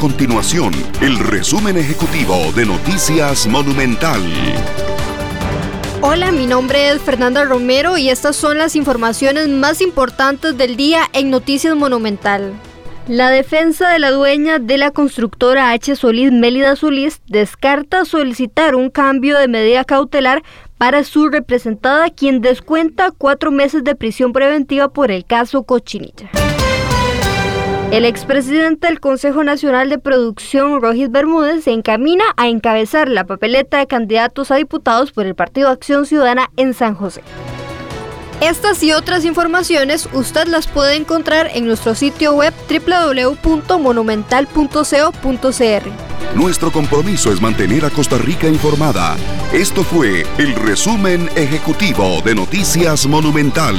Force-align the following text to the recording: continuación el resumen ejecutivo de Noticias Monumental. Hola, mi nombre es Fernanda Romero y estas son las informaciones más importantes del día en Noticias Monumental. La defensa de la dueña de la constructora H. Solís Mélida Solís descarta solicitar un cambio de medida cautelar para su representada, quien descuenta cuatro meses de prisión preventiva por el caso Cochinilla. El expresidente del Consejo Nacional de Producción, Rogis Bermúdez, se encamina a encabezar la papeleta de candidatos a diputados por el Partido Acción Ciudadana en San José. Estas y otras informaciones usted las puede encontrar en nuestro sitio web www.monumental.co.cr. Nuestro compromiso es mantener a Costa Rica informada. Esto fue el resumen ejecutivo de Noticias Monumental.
continuación 0.00 0.72
el 1.02 1.18
resumen 1.18 1.76
ejecutivo 1.76 2.34
de 2.56 2.64
Noticias 2.64 3.46
Monumental. 3.46 4.18
Hola, 6.00 6.32
mi 6.32 6.46
nombre 6.46 6.88
es 6.88 7.02
Fernanda 7.02 7.44
Romero 7.44 7.98
y 7.98 8.08
estas 8.08 8.34
son 8.34 8.56
las 8.56 8.76
informaciones 8.76 9.48
más 9.48 9.82
importantes 9.82 10.56
del 10.56 10.76
día 10.76 11.02
en 11.12 11.28
Noticias 11.28 11.76
Monumental. 11.76 12.54
La 13.08 13.28
defensa 13.28 13.90
de 13.90 13.98
la 13.98 14.10
dueña 14.10 14.58
de 14.58 14.78
la 14.78 14.90
constructora 14.90 15.70
H. 15.72 15.94
Solís 15.96 16.32
Mélida 16.32 16.76
Solís 16.76 17.20
descarta 17.26 18.06
solicitar 18.06 18.76
un 18.76 18.88
cambio 18.88 19.38
de 19.38 19.48
medida 19.48 19.84
cautelar 19.84 20.42
para 20.78 21.04
su 21.04 21.28
representada, 21.28 22.08
quien 22.08 22.40
descuenta 22.40 23.10
cuatro 23.10 23.50
meses 23.50 23.84
de 23.84 23.94
prisión 23.94 24.32
preventiva 24.32 24.88
por 24.88 25.10
el 25.10 25.26
caso 25.26 25.64
Cochinilla. 25.64 26.30
El 27.92 28.04
expresidente 28.04 28.86
del 28.86 29.00
Consejo 29.00 29.42
Nacional 29.42 29.88
de 29.90 29.98
Producción, 29.98 30.80
Rogis 30.80 31.10
Bermúdez, 31.10 31.64
se 31.64 31.72
encamina 31.72 32.22
a 32.36 32.46
encabezar 32.48 33.08
la 33.08 33.24
papeleta 33.26 33.78
de 33.78 33.88
candidatos 33.88 34.52
a 34.52 34.56
diputados 34.56 35.10
por 35.10 35.26
el 35.26 35.34
Partido 35.34 35.68
Acción 35.70 36.06
Ciudadana 36.06 36.48
en 36.56 36.72
San 36.72 36.94
José. 36.94 37.20
Estas 38.40 38.80
y 38.84 38.92
otras 38.92 39.24
informaciones 39.24 40.08
usted 40.12 40.46
las 40.46 40.68
puede 40.68 40.94
encontrar 40.94 41.50
en 41.52 41.66
nuestro 41.66 41.96
sitio 41.96 42.32
web 42.34 42.54
www.monumental.co.cr. 42.68 44.84
Nuestro 46.36 46.70
compromiso 46.70 47.32
es 47.32 47.40
mantener 47.42 47.84
a 47.84 47.90
Costa 47.90 48.18
Rica 48.18 48.46
informada. 48.46 49.16
Esto 49.52 49.82
fue 49.82 50.24
el 50.38 50.54
resumen 50.54 51.28
ejecutivo 51.34 52.22
de 52.24 52.36
Noticias 52.36 53.04
Monumental. 53.06 53.74